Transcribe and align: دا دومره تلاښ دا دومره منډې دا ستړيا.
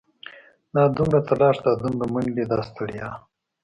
دا 0.73 0.83
دومره 0.97 1.19
تلاښ 1.27 1.57
دا 1.65 1.71
دومره 1.81 2.05
منډې 2.13 2.45
دا 2.51 2.59
ستړيا. 2.69 3.09